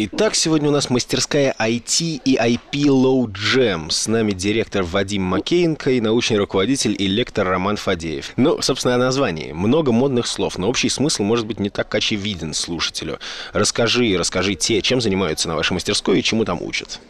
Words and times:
Итак, 0.00 0.36
сегодня 0.36 0.68
у 0.68 0.70
нас 0.70 0.90
мастерская 0.90 1.52
IT 1.58 2.20
и 2.24 2.36
IP 2.36 2.86
Low 2.86 3.26
Jam. 3.26 3.90
С 3.90 4.06
нами 4.06 4.30
директор 4.30 4.84
Вадим 4.84 5.24
Макеенко 5.24 5.90
и 5.90 6.00
научный 6.00 6.36
руководитель 6.36 6.94
и 6.96 7.08
лектор 7.08 7.48
Роман 7.48 7.76
Фадеев. 7.76 8.32
Ну, 8.36 8.62
собственно, 8.62 8.94
о 8.94 8.98
названии. 8.98 9.50
Много 9.50 9.90
модных 9.90 10.28
слов, 10.28 10.56
но 10.56 10.68
общий 10.68 10.88
смысл 10.88 11.24
может 11.24 11.48
быть 11.48 11.58
не 11.58 11.68
так 11.68 11.92
очевиден 11.92 12.54
слушателю. 12.54 13.18
Расскажи, 13.52 14.16
расскажи 14.16 14.54
те, 14.54 14.82
чем 14.82 15.00
занимаются 15.00 15.48
на 15.48 15.56
вашей 15.56 15.72
мастерской 15.72 16.20
и 16.20 16.22
чему 16.22 16.44
там 16.44 16.62
учат. 16.62 17.00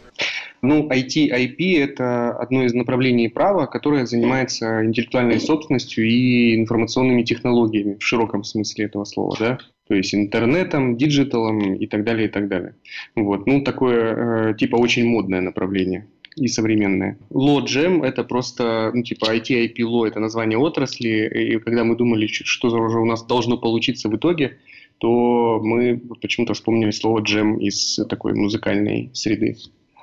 Ну, 0.62 0.88
IT, 0.88 1.28
IP– 1.28 1.78
это 1.78 2.30
одно 2.30 2.64
из 2.64 2.72
направлений 2.72 3.28
права, 3.28 3.66
которое 3.66 4.06
занимается 4.06 4.82
интеллектуальной 4.82 5.40
собственностью 5.40 6.08
и 6.08 6.58
информационными 6.58 7.22
технологиями 7.22 7.98
в 8.00 8.02
широком 8.02 8.44
смысле 8.44 8.86
этого 8.86 9.04
слова, 9.04 9.36
да? 9.38 9.58
То 9.88 9.94
есть 9.94 10.14
интернетом, 10.14 10.96
диджиталом 10.96 11.74
и 11.74 11.86
так 11.86 12.04
далее, 12.04 12.28
и 12.28 12.30
так 12.30 12.48
далее. 12.48 12.74
Вот. 13.16 13.46
Ну, 13.46 13.62
такое, 13.62 14.50
э, 14.50 14.54
типа, 14.54 14.76
очень 14.76 15.06
модное 15.06 15.40
направление 15.40 16.06
и 16.36 16.46
современное. 16.46 17.18
Jam– 17.30 18.02
это 18.04 18.22
просто, 18.22 18.90
ну, 18.94 19.02
типа, 19.02 19.34
IT, 19.34 19.48
IP 19.48 19.78
Law– 19.78 20.06
это 20.08 20.20
название 20.20 20.58
отрасли, 20.58 21.28
и 21.34 21.58
когда 21.58 21.84
мы 21.84 21.96
думали, 21.96 22.26
что 22.26 22.68
уже 22.68 22.98
у 22.98 23.04
нас 23.04 23.24
должно 23.24 23.56
получиться 23.56 24.08
в 24.08 24.16
итоге, 24.16 24.58
то 24.98 25.60
мы 25.62 26.00
почему-то 26.20 26.54
вспомнили 26.54 26.90
слово 26.90 27.20
джем 27.20 27.58
из 27.58 27.98
такой 28.08 28.34
музыкальной 28.34 29.10
среды. 29.14 29.56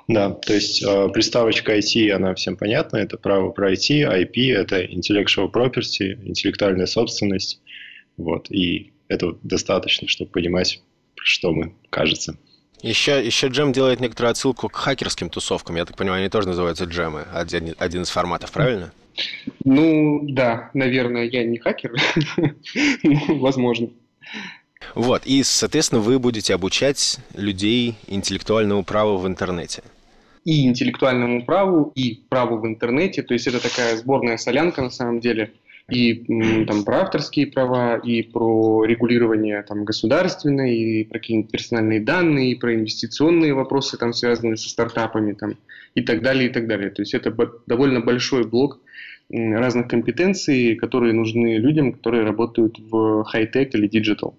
Да, 0.08 0.30
то 0.30 0.52
есть 0.52 0.84
э, 0.84 1.08
приставочка 1.12 1.76
IT, 1.76 2.10
она 2.10 2.34
всем 2.34 2.56
понятна, 2.56 2.98
это 2.98 3.18
право 3.18 3.50
про 3.50 3.72
IT, 3.72 4.02
IP– 4.02 4.52
это 4.54 4.84
intellectual 4.84 5.50
property, 5.52 6.18
интеллектуальная 6.24 6.86
собственность, 6.86 7.60
вот, 8.16 8.50
и 8.50 8.92
этого 9.08 9.38
достаточно, 9.42 10.08
чтобы 10.08 10.30
понимать, 10.30 10.82
что 11.16 11.52
мы, 11.52 11.74
кажется. 11.90 12.38
Еще, 12.82 13.24
еще 13.24 13.48
джем 13.48 13.72
делает 13.72 14.00
некоторую 14.00 14.32
отсылку 14.32 14.68
к 14.68 14.76
хакерским 14.76 15.30
тусовкам. 15.30 15.76
Я 15.76 15.84
так 15.86 15.96
понимаю, 15.96 16.20
они 16.20 16.28
тоже 16.28 16.48
называются 16.48 16.84
джемы. 16.84 17.26
Один, 17.32 17.74
один 17.78 18.02
из 18.02 18.10
форматов, 18.10 18.52
правильно? 18.52 18.92
Ну, 19.64 20.20
да, 20.22 20.70
наверное, 20.74 21.24
я 21.24 21.44
не 21.44 21.58
хакер. 21.58 21.92
Ну, 23.02 23.38
возможно. 23.38 23.88
Вот, 24.94 25.24
и, 25.24 25.42
соответственно, 25.42 26.00
вы 26.00 26.18
будете 26.18 26.54
обучать 26.54 27.18
людей 27.34 27.96
интеллектуальному 28.06 28.84
праву 28.84 29.16
в 29.16 29.26
интернете. 29.26 29.82
И 30.44 30.66
интеллектуальному 30.66 31.44
праву, 31.44 31.92
и 31.94 32.22
праву 32.28 32.58
в 32.58 32.66
интернете. 32.66 33.22
То 33.22 33.34
есть 33.34 33.46
это 33.46 33.60
такая 33.60 33.96
сборная 33.96 34.36
солянка 34.36 34.82
на 34.82 34.90
самом 34.90 35.20
деле– 35.20 35.52
и 35.88 36.64
там 36.64 36.84
про 36.84 37.02
авторские 37.02 37.46
права, 37.46 37.96
и 37.96 38.22
про 38.22 38.84
регулирование 38.84 39.62
там 39.62 39.84
государственное, 39.84 40.72
и 40.72 41.04
про 41.04 41.20
какие-нибудь 41.20 41.52
персональные 41.52 42.00
данные, 42.00 42.52
и 42.52 42.54
про 42.56 42.74
инвестиционные 42.74 43.54
вопросы, 43.54 43.96
там 43.96 44.12
связанные 44.12 44.56
со 44.56 44.68
стартапами, 44.68 45.32
там, 45.32 45.54
и 45.94 46.02
так 46.02 46.22
далее, 46.22 46.50
и 46.50 46.52
так 46.52 46.66
далее. 46.66 46.90
То 46.90 47.02
есть 47.02 47.14
это 47.14 47.34
довольно 47.66 48.00
большой 48.00 48.44
блок 48.44 48.80
разных 49.30 49.88
компетенций, 49.88 50.74
которые 50.74 51.12
нужны 51.12 51.58
людям, 51.58 51.92
которые 51.92 52.24
работают 52.24 52.78
в 52.78 53.24
хай-тек 53.24 53.74
или 53.74 53.86
digital. 53.86 54.34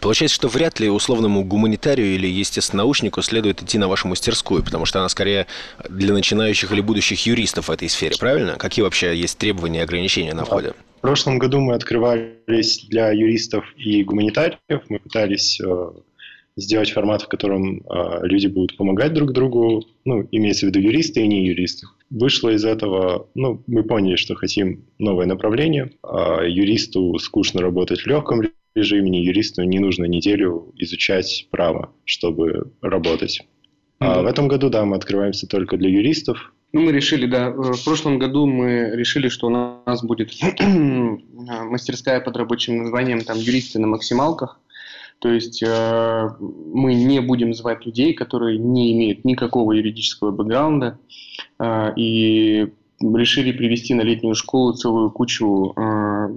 Получается, 0.00 0.34
что 0.34 0.48
вряд 0.48 0.80
ли 0.80 0.88
условному 0.90 1.44
гуманитарию 1.44 2.14
или 2.14 2.26
естествонаучнику 2.26 3.22
следует 3.22 3.62
идти 3.62 3.78
на 3.78 3.88
вашу 3.88 4.08
мастерскую, 4.08 4.62
потому 4.62 4.84
что 4.84 4.98
она 4.98 5.08
скорее 5.08 5.46
для 5.88 6.12
начинающих 6.12 6.72
или 6.72 6.80
будущих 6.80 7.26
юристов 7.26 7.68
в 7.68 7.70
этой 7.70 7.88
сфере, 7.88 8.16
правильно? 8.18 8.54
Какие 8.54 8.82
вообще 8.82 9.16
есть 9.16 9.38
требования 9.38 9.80
и 9.80 9.82
ограничения 9.82 10.34
на 10.34 10.44
входе? 10.44 10.74
В 10.98 11.00
прошлом 11.02 11.38
году 11.38 11.58
мы 11.58 11.74
открывались 11.74 12.84
для 12.88 13.10
юристов 13.10 13.64
и 13.76 14.04
гуманитариев. 14.04 14.58
Мы 14.88 15.00
пытались 15.00 15.60
э, 15.60 15.90
сделать 16.56 16.90
формат, 16.90 17.22
в 17.22 17.28
котором 17.28 17.80
э, 17.80 18.20
люди 18.22 18.46
будут 18.46 18.76
помогать 18.76 19.12
друг 19.12 19.32
другу, 19.32 19.84
ну, 20.04 20.28
имеется 20.30 20.66
в 20.66 20.68
виду 20.68 20.78
юристы 20.78 21.22
и 21.22 21.26
не 21.26 21.46
юристы. 21.46 21.86
Вышло 22.10 22.50
из 22.50 22.64
этого, 22.64 23.26
ну, 23.34 23.62
мы 23.66 23.82
поняли, 23.84 24.16
что 24.16 24.34
хотим 24.34 24.84
новое 24.98 25.26
направление. 25.26 25.92
А 26.02 26.42
юристу 26.42 27.18
скучно 27.18 27.62
работать 27.62 28.02
в 28.02 28.06
легком 28.06 28.42
режиме, 28.74 29.22
юристу 29.22 29.62
не 29.62 29.78
нужно 29.78 30.04
неделю 30.04 30.72
изучать 30.76 31.46
право, 31.50 31.92
чтобы 32.04 32.72
работать. 32.80 33.46
А 33.98 34.18
mm-hmm. 34.18 34.22
в 34.22 34.26
этом 34.26 34.48
году, 34.48 34.68
да, 34.68 34.84
мы 34.84 34.96
открываемся 34.96 35.46
только 35.46 35.76
для 35.76 35.88
юристов. 35.88 36.52
Ну, 36.72 36.80
мы 36.80 36.92
решили, 36.92 37.26
да, 37.26 37.50
в 37.50 37.84
прошлом 37.84 38.18
году 38.18 38.46
мы 38.46 38.90
решили, 38.94 39.28
что 39.28 39.48
у 39.48 39.50
нас 39.50 40.02
будет 40.02 40.32
мастерская 40.62 42.20
под 42.20 42.36
рабочим 42.36 42.78
названием 42.78 43.20
там 43.20 43.36
юристы 43.38 43.78
на 43.78 43.86
максималках. 43.86 44.58
То 45.18 45.28
есть 45.28 45.62
э, 45.62 46.28
мы 46.40 46.94
не 46.94 47.20
будем 47.20 47.54
звать 47.54 47.86
людей, 47.86 48.12
которые 48.12 48.58
не 48.58 48.92
имеют 48.92 49.24
никакого 49.24 49.72
юридического 49.72 50.32
бэкграунда, 50.32 50.98
э, 51.60 51.92
и 51.94 52.72
решили 53.02 53.52
привести 53.52 53.94
на 53.94 54.02
летнюю 54.02 54.34
школу 54.34 54.72
целую 54.72 55.10
кучу 55.10 55.72
э, 55.76 56.28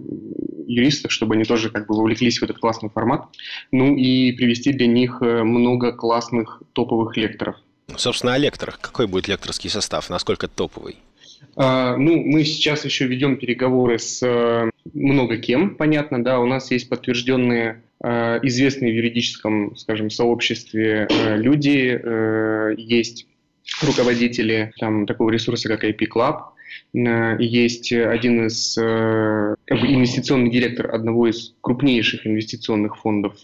юристов, 0.68 1.12
чтобы 1.12 1.36
они 1.36 1.44
тоже 1.44 1.70
как 1.70 1.88
бы 1.88 1.96
вовлеклись 1.96 2.40
в 2.40 2.44
этот 2.44 2.60
классный 2.60 2.90
формат. 2.90 3.28
Ну 3.72 3.96
и 3.96 4.32
привести 4.32 4.74
для 4.74 4.88
них 4.88 5.20
э, 5.22 5.44
много 5.44 5.92
классных 5.92 6.62
топовых 6.74 7.18
лекторов. 7.18 7.56
Собственно, 7.96 8.34
о 8.34 8.38
лекторах. 8.38 8.80
Какой 8.80 9.08
будет 9.08 9.28
лекторский 9.28 9.70
состав? 9.70 10.10
Насколько 10.10 10.48
топовый? 10.48 10.98
А, 11.56 11.96
ну, 11.98 12.22
мы 12.22 12.44
сейчас 12.44 12.86
еще 12.86 13.06
ведем 13.06 13.38
переговоры 13.38 14.00
с 14.00 14.22
э, 14.24 14.70
много 14.94 15.38
кем, 15.38 15.76
понятно, 15.76 16.24
да. 16.24 16.40
У 16.40 16.46
нас 16.46 16.72
есть 16.72 16.90
подтвержденные 16.90 17.82
э, 18.04 18.40
известные 18.44 18.92
в 18.92 18.96
юридическом, 18.96 19.76
скажем, 19.76 20.10
сообществе 20.10 21.08
э, 21.10 21.38
люди, 21.38 22.00
есть 22.80 23.28
руководители 23.82 24.74
там, 24.80 25.06
такого 25.06 25.30
ресурса, 25.30 25.70
как 25.70 25.84
IP 25.84 26.08
Club, 26.14 26.42
есть 26.94 27.92
один 27.92 28.48
из, 28.48 28.78
э, 28.78 29.56
как 29.66 29.82
бы 29.82 29.88
инвестиционный 29.88 30.50
директор 30.50 30.94
одного 30.94 31.28
из 31.28 31.54
крупнейших 31.62 32.26
инвестиционных 32.26 32.98
фондов, 32.98 33.36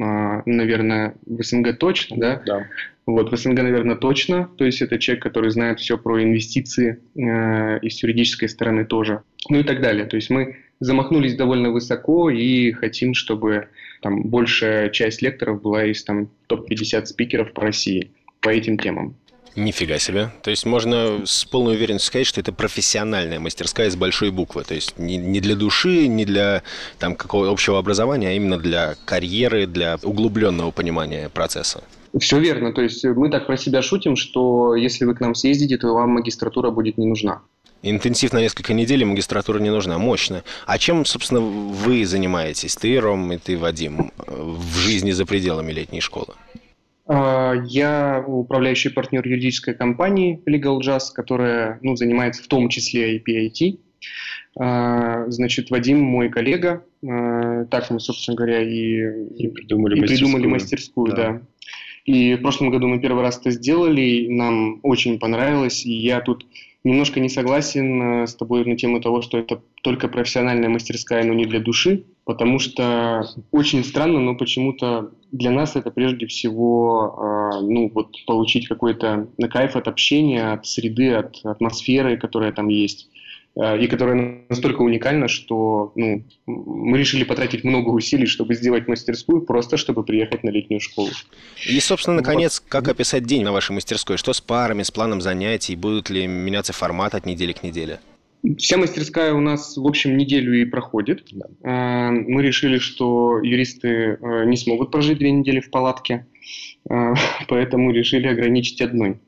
а, 0.00 0.42
наверное, 0.46 1.14
в 1.26 1.42
СНГ 1.42 1.78
точно, 1.78 2.16
да? 2.16 2.42
Да. 2.44 2.66
Вот, 3.06 3.30
в 3.30 3.36
СНГ, 3.36 3.62
наверное, 3.62 3.96
точно. 3.96 4.48
То 4.56 4.64
есть 4.64 4.80
это 4.80 4.98
человек, 4.98 5.22
который 5.22 5.50
знает 5.50 5.78
все 5.78 5.98
про 5.98 6.22
инвестиции 6.22 7.00
э, 7.14 7.78
и 7.80 7.90
с 7.90 8.02
юридической 8.02 8.48
стороны 8.48 8.86
тоже. 8.86 9.22
Ну 9.48 9.60
и 9.60 9.62
так 9.62 9.82
далее. 9.82 10.06
То 10.06 10.16
есть 10.16 10.30
мы 10.30 10.56
замахнулись 10.80 11.36
довольно 11.36 11.70
высоко 11.70 12.30
и 12.30 12.72
хотим, 12.72 13.14
чтобы 13.14 13.68
там 14.00 14.22
большая 14.22 14.88
часть 14.90 15.22
лекторов 15.22 15.62
была 15.62 15.84
из 15.84 16.02
там 16.02 16.30
топ-50 16.46 17.06
спикеров 17.06 17.52
по 17.52 17.62
России 17.62 18.10
по 18.40 18.48
этим 18.48 18.78
темам. 18.78 19.16
Нифига 19.56 19.98
себе. 19.98 20.30
То 20.42 20.50
есть 20.50 20.66
можно 20.66 21.22
с 21.24 21.44
полной 21.44 21.74
уверенностью 21.74 22.08
сказать, 22.08 22.26
что 22.26 22.40
это 22.40 22.52
профессиональная 22.52 23.38
мастерская 23.38 23.88
с 23.88 23.94
большой 23.94 24.30
буквы. 24.30 24.64
То 24.64 24.74
есть 24.74 24.98
не, 24.98 25.16
не 25.16 25.40
для 25.40 25.54
души, 25.54 26.08
не 26.08 26.24
для 26.24 26.62
там, 26.98 27.14
какого 27.14 27.50
общего 27.50 27.78
образования, 27.78 28.30
а 28.30 28.32
именно 28.32 28.58
для 28.58 28.96
карьеры, 29.04 29.66
для 29.66 29.98
углубленного 30.02 30.72
понимания 30.72 31.28
процесса. 31.28 31.84
Все 32.18 32.40
верно. 32.40 32.72
То 32.72 32.82
есть 32.82 33.04
мы 33.04 33.30
так 33.30 33.46
про 33.46 33.56
себя 33.56 33.80
шутим, 33.82 34.16
что 34.16 34.74
если 34.74 35.04
вы 35.04 35.14
к 35.14 35.20
нам 35.20 35.34
съездите, 35.34 35.76
то 35.76 35.94
вам 35.94 36.10
магистратура 36.10 36.70
будет 36.70 36.98
не 36.98 37.06
нужна. 37.06 37.42
Интенсив 37.82 38.32
на 38.32 38.38
несколько 38.40 38.72
недель, 38.72 39.04
магистратура 39.04 39.60
не 39.60 39.70
нужна. 39.70 39.98
Мощно. 39.98 40.42
А 40.66 40.78
чем, 40.78 41.04
собственно, 41.04 41.40
вы 41.40 42.04
занимаетесь? 42.06 42.76
Ты, 42.76 42.98
Ром, 42.98 43.30
и 43.32 43.36
ты, 43.36 43.58
Вадим, 43.58 44.10
в 44.26 44.76
жизни 44.78 45.12
за 45.12 45.26
пределами 45.26 45.70
летней 45.70 46.00
школы? 46.00 46.34
А, 47.06 47.54
я 47.66 48.24
управляющий 48.26 48.88
партнер 48.88 49.26
юридической 49.26 49.74
компании 49.74 50.42
Legal 50.46 50.80
Jazz, 50.80 51.12
которая 51.14 51.78
ну, 51.82 51.96
занимается 51.96 52.42
в 52.42 52.46
том 52.46 52.68
числе 52.68 53.18
IP-IT. 53.18 53.78
А, 54.58 55.28
значит, 55.28 55.70
Вадим 55.70 56.00
мой 56.00 56.30
коллега. 56.30 56.84
А, 57.06 57.64
так 57.66 57.90
мы, 57.90 58.00
собственно 58.00 58.36
говоря, 58.36 58.62
и, 58.62 59.26
и 59.36 59.48
придумали, 59.48 59.96
и 59.96 60.00
мастерскую. 60.00 60.32
придумали 60.32 60.52
мастерскую. 60.52 61.12
Да. 61.12 61.16
да. 61.16 61.42
И 62.04 62.34
в 62.34 62.42
прошлом 62.42 62.70
году 62.70 62.86
мы 62.86 63.00
первый 63.00 63.22
раз 63.22 63.38
это 63.38 63.50
сделали, 63.50 64.26
нам 64.28 64.80
очень 64.82 65.18
понравилось, 65.18 65.86
и 65.86 65.92
я 65.92 66.20
тут 66.20 66.46
немножко 66.84 67.18
не 67.18 67.28
согласен 67.28 68.22
э, 68.22 68.26
с 68.26 68.34
тобой 68.34 68.64
на 68.64 68.76
тему 68.76 69.00
того, 69.00 69.22
что 69.22 69.38
это 69.38 69.62
только 69.82 70.08
профессиональная 70.08 70.68
мастерская, 70.68 71.24
но 71.24 71.32
не 71.32 71.46
для 71.46 71.60
души, 71.60 72.04
потому 72.24 72.58
что 72.58 73.26
очень 73.50 73.82
странно, 73.82 74.20
но 74.20 74.36
почему-то 74.36 75.10
для 75.32 75.50
нас 75.50 75.76
это 75.76 75.90
прежде 75.90 76.26
всего, 76.26 77.52
э, 77.56 77.60
ну 77.62 77.90
вот 77.92 78.14
получить 78.26 78.68
какой-то 78.68 79.28
на 79.38 79.48
кайф 79.48 79.76
от 79.76 79.88
общения, 79.88 80.52
от 80.52 80.66
среды, 80.66 81.14
от 81.14 81.40
атмосферы, 81.44 82.18
которая 82.18 82.52
там 82.52 82.68
есть. 82.68 83.08
Э, 83.56 83.78
и 83.78 83.86
которая 83.86 84.44
настолько 84.48 84.82
уникальна, 84.82 85.28
что 85.28 85.92
ну, 85.94 86.24
мы 86.46 86.98
решили 86.98 87.22
потратить 87.22 87.62
много 87.62 87.90
усилий, 87.90 88.26
чтобы 88.26 88.54
сделать 88.54 88.88
мастерскую, 88.88 89.42
просто 89.42 89.76
чтобы 89.76 90.02
приехать 90.02 90.42
на 90.42 90.50
летнюю 90.50 90.80
школу. 90.80 91.10
И, 91.64 91.78
собственно, 91.78 92.16
наконец, 92.16 92.60
вот. 92.60 92.68
как 92.68 92.88
описать 92.88 93.24
день 93.26 93.44
на 93.44 93.52
вашей 93.52 93.70
мастерской? 93.72 94.16
Что 94.16 94.32
с 94.32 94.40
парами, 94.40 94.82
с 94.82 94.90
планом 94.90 95.20
занятий? 95.20 95.76
Будут 95.76 96.10
ли 96.10 96.26
меняться 96.26 96.72
формат 96.74 97.14
от 97.14 97.26
недели 97.26 97.52
к 97.52 97.62
неделе? 97.62 98.00
Вся 98.58 98.76
мастерская 98.76 99.32
у 99.32 99.40
нас, 99.40 99.76
в 99.76 99.86
общем, 99.86 100.18
неделю 100.18 100.60
и 100.60 100.66
проходит. 100.66 101.24
Э, 101.62 102.10
мы 102.10 102.42
решили, 102.42 102.78
что 102.78 103.40
юристы 103.42 103.88
э, 103.88 104.44
не 104.44 104.56
смогут 104.56 104.90
прожить 104.90 105.18
две 105.18 105.30
недели 105.30 105.60
в 105.60 105.70
палатке. 105.70 106.26
поэтому 107.48 107.92
решили 107.92 108.26
ограничить 108.26 108.82
одной. 108.82 109.18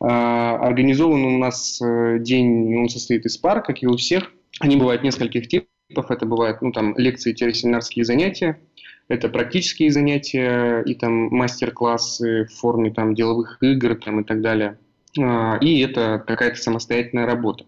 Организован 0.00 1.24
у 1.24 1.36
нас 1.36 1.78
день, 2.20 2.74
он 2.74 2.88
состоит 2.88 3.26
из 3.26 3.36
пар, 3.36 3.62
как 3.62 3.82
и 3.82 3.86
у 3.86 3.98
всех. 3.98 4.32
Они 4.60 4.76
бывают 4.76 5.02
нескольких 5.02 5.46
типов. 5.48 6.10
Это 6.10 6.24
бывают 6.24 6.62
ну, 6.62 6.72
там, 6.72 6.96
лекции-семинарские 6.96 8.06
занятия, 8.06 8.58
это 9.08 9.28
практические 9.28 9.90
занятия 9.90 10.80
и 10.82 10.94
там 10.94 11.28
мастер-классы 11.28 12.46
в 12.46 12.54
форме 12.54 12.90
там, 12.90 13.14
деловых 13.14 13.58
игр 13.60 13.96
там, 13.96 14.20
и 14.20 14.24
так 14.24 14.40
далее. 14.40 14.78
И 15.16 15.80
это 15.80 16.24
какая-то 16.26 16.56
самостоятельная 16.56 17.26
работа. 17.26 17.64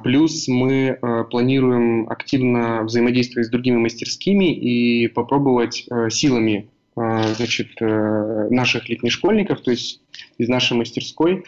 Плюс 0.00 0.46
мы 0.48 0.98
э, 1.00 1.24
планируем 1.30 2.08
активно 2.10 2.82
взаимодействовать 2.82 3.46
с 3.46 3.50
другими 3.50 3.76
мастерскими 3.78 4.52
и 4.54 5.08
попробовать 5.08 5.86
э, 5.90 6.10
силами 6.10 6.68
э, 6.96 7.34
значит, 7.34 7.70
э, 7.80 8.48
наших 8.50 8.88
летних 8.88 9.12
школьников, 9.12 9.62
то 9.62 9.70
есть 9.70 10.02
из 10.36 10.48
нашей 10.48 10.76
мастерской, 10.76 11.44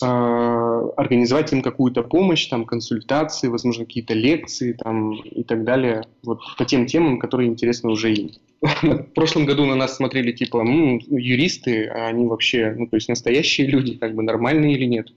организовать 0.00 1.52
им 1.52 1.62
какую-то 1.62 2.02
помощь, 2.02 2.46
там, 2.46 2.64
консультации, 2.64 3.48
возможно, 3.48 3.84
какие-то 3.84 4.14
лекции 4.14 4.72
там, 4.72 5.14
и 5.14 5.42
так 5.42 5.64
далее, 5.64 6.04
вот 6.22 6.40
по 6.56 6.64
тем 6.64 6.86
темам, 6.86 7.18
которые 7.18 7.48
интересны 7.48 7.90
уже 7.90 8.12
им. 8.12 8.30
В 8.60 9.14
прошлом 9.14 9.44
году 9.46 9.64
на 9.64 9.74
нас 9.74 9.96
смотрели 9.96 10.32
типа, 10.32 10.62
ну, 10.62 11.00
юристы, 11.08 11.86
а 11.86 12.08
они 12.08 12.26
вообще, 12.26 12.74
ну, 12.76 12.86
то 12.86 12.96
есть 12.96 13.08
настоящие 13.08 13.66
люди, 13.66 13.96
как 13.96 14.14
бы 14.14 14.22
нормальные 14.22 14.74
или 14.74 14.84
нет. 14.84 15.12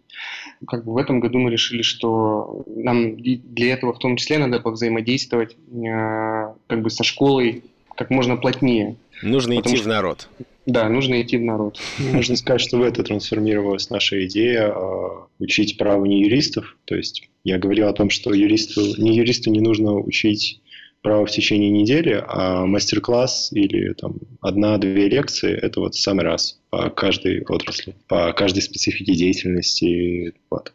Как 0.67 0.85
бы 0.85 0.93
в 0.93 0.97
этом 0.97 1.19
году 1.19 1.39
мы 1.39 1.49
решили, 1.49 1.81
что 1.81 2.63
нам 2.67 3.17
для 3.17 3.73
этого 3.73 3.93
в 3.93 3.99
том 3.99 4.15
числе 4.17 4.37
надо 4.37 4.59
повзаимодействовать 4.59 5.55
э, 5.55 6.53
как 6.67 6.81
бы 6.81 6.89
со 6.89 7.03
школой 7.03 7.63
как 7.95 8.09
можно 8.09 8.35
плотнее. 8.37 8.95
Нужно 9.21 9.59
идти 9.59 9.75
что, 9.75 9.85
в 9.85 9.87
народ. 9.87 10.27
Да, 10.65 10.87
нужно 10.89 11.21
идти 11.21 11.37
в 11.37 11.41
народ. 11.41 11.79
Можно 11.99 12.35
сказать, 12.35 12.61
что 12.61 12.77
в 12.77 12.83
это 12.83 13.03
трансформировалась 13.03 13.89
наша 13.89 14.25
идея 14.25 14.67
э, 14.67 15.09
учить 15.39 15.77
право 15.77 16.05
не 16.05 16.21
юристов. 16.21 16.77
То 16.85 16.95
есть 16.95 17.29
я 17.43 17.57
говорил 17.57 17.87
о 17.87 17.93
том, 17.93 18.09
что 18.09 18.33
юристу, 18.33 18.81
не 19.01 19.15
юристу 19.15 19.49
не 19.49 19.59
нужно 19.59 19.93
учить 19.93 20.61
право 21.01 21.25
в 21.25 21.31
течение 21.31 21.71
недели, 21.71 22.23
а 22.27 22.65
мастер-класс 22.65 23.51
или 23.53 23.93
там 23.93 24.17
одна-две 24.39 25.09
лекции– 25.09 25.51
это 25.61 25.79
вот 25.79 25.95
самый 25.95 26.23
раз 26.23 26.59
по 26.69 26.89
каждой 26.89 27.41
отрасли, 27.41 27.95
по 28.07 28.31
каждой 28.33 28.61
специфике 28.61 29.13
деятельности. 29.13 30.33
Вот. 30.49 30.73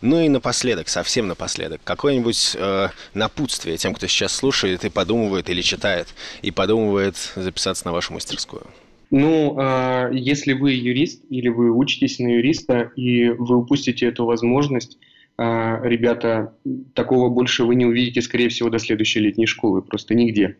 Ну 0.00 0.20
и 0.20 0.28
напоследок, 0.28 0.88
совсем 0.88 1.28
напоследок, 1.28 1.80
какое-нибудь 1.84 2.56
э, 2.58 2.88
напутствие 3.14 3.76
тем, 3.76 3.94
кто 3.94 4.06
сейчас 4.06 4.32
слушает 4.32 4.84
и 4.84 4.90
подумывает 4.90 5.48
или 5.48 5.62
читает, 5.62 6.08
и 6.42 6.50
подумывает 6.50 7.16
записаться 7.36 7.86
на 7.86 7.92
вашу 7.92 8.12
мастерскую. 8.12 8.66
Ну, 9.10 9.58
э, 9.58 10.10
если 10.12 10.52
вы 10.52 10.72
юрист 10.72 11.22
или 11.30 11.48
вы 11.48 11.70
учитесь 11.70 12.18
на 12.18 12.28
юриста, 12.28 12.92
и 12.96 13.28
вы 13.28 13.56
упустите 13.56 14.06
эту 14.06 14.24
возможность, 14.24 14.98
а, 15.38 15.80
ребята, 15.82 16.54
такого 16.94 17.28
больше 17.28 17.64
вы 17.64 17.74
не 17.74 17.86
увидите, 17.86 18.22
скорее 18.22 18.48
всего, 18.48 18.70
до 18.70 18.78
следующей 18.78 19.20
летней 19.20 19.46
школы, 19.46 19.82
просто 19.82 20.14
нигде 20.14 20.56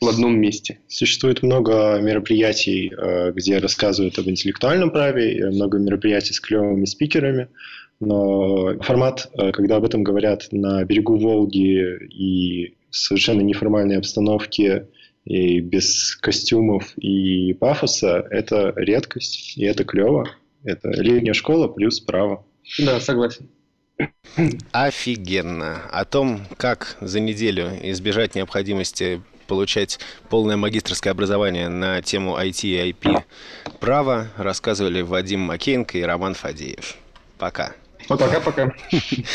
в 0.00 0.08
одном 0.08 0.40
месте. 0.40 0.80
Существует 0.88 1.42
много 1.42 2.00
мероприятий, 2.02 2.92
э, 2.96 3.32
где 3.32 3.58
рассказывают 3.58 4.18
об 4.18 4.28
интеллектуальном 4.28 4.90
праве, 4.90 5.50
много 5.50 5.78
мероприятий 5.78 6.32
с 6.32 6.40
клевыми 6.40 6.86
спикерами, 6.86 7.48
но 8.02 8.78
формат, 8.80 9.30
э, 9.34 9.52
когда 9.52 9.76
об 9.76 9.84
этом 9.84 10.02
говорят 10.02 10.48
на 10.50 10.84
берегу 10.84 11.16
Волги 11.16 12.06
и 12.08 12.74
в 12.90 12.96
совершенно 12.96 13.40
неформальной 13.42 13.96
обстановке, 13.96 14.88
и 15.24 15.60
без 15.60 16.16
костюмов 16.16 16.98
и 16.98 17.52
пафоса, 17.54 18.26
это 18.30 18.72
редкость, 18.76 19.56
и 19.56 19.64
это 19.64 19.84
клево. 19.84 20.28
Это 20.64 20.90
летняя 20.90 21.32
школа 21.32 21.68
плюс 21.68 22.00
право. 22.00 22.44
Да, 22.78 22.98
согласен. 23.00 23.48
Офигенно. 24.72 25.82
О 25.90 26.04
том, 26.04 26.40
как 26.56 26.96
за 27.00 27.20
неделю 27.20 27.68
избежать 27.82 28.34
необходимости 28.34 29.22
получать 29.46 30.00
полное 30.28 30.56
магистрское 30.56 31.12
образование 31.12 31.68
на 31.68 32.02
тему 32.02 32.36
IT 32.36 32.64
и 32.64 32.90
IP 32.90 33.22
права, 33.78 34.28
рассказывали 34.36 35.02
Вадим 35.02 35.40
Макеенко 35.40 35.98
и 35.98 36.02
Роман 36.02 36.34
Фадеев. 36.34 36.96
Пока. 37.38 37.74
Вот 38.08 38.18
пока-пока. 38.18 38.74